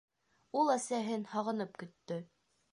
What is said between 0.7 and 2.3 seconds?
әсәһен һағынып көттө.